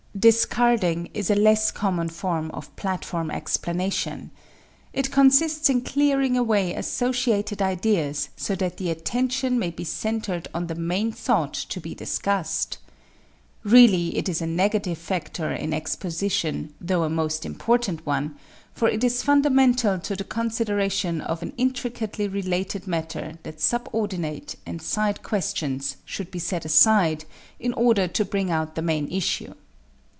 =Discarding= 0.13 1.09
is 1.13 1.31
a 1.31 1.35
less 1.35 1.71
common 1.71 2.09
form 2.09 2.51
of 2.51 2.75
platform 2.75 3.31
explanation. 3.31 4.29
It 4.91 5.09
consists 5.09 5.69
in 5.69 5.81
clearing 5.81 6.35
away 6.35 6.73
associated 6.75 7.61
ideas 7.61 8.27
so 8.35 8.53
that 8.55 8.75
the 8.75 8.91
attention 8.91 9.57
may 9.57 9.71
be 9.71 9.85
centered 9.85 10.49
on 10.53 10.67
the 10.67 10.75
main 10.75 11.13
thought 11.13 11.53
to 11.53 11.79
be 11.79 11.95
discussed. 11.95 12.77
Really, 13.63 14.17
it 14.17 14.27
is 14.27 14.41
a 14.41 14.45
negative 14.45 14.97
factor 14.97 15.49
in 15.49 15.73
exposition 15.73 16.73
though 16.81 17.03
a 17.05 17.09
most 17.09 17.45
important 17.45 18.05
one, 18.05 18.35
for 18.73 18.89
it 18.89 19.05
is 19.05 19.23
fundamental 19.23 19.97
to 19.97 20.15
the 20.17 20.25
consideration 20.25 21.21
of 21.21 21.41
an 21.41 21.53
intricately 21.55 22.27
related 22.27 22.85
matter 22.85 23.39
that 23.43 23.61
subordinate 23.61 24.57
and 24.65 24.81
side 24.81 25.23
questions 25.23 25.95
should 26.03 26.29
be 26.29 26.37
set 26.37 26.65
aside 26.65 27.23
in 27.61 27.71
order 27.73 28.09
to 28.09 28.25
bring 28.25 28.51
out 28.51 28.75
the 28.75 28.81
main 28.81 29.09
issue. 29.09 29.53